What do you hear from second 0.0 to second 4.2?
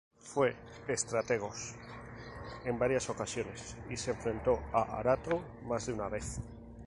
Fue "strategos" en varias ocasiones y se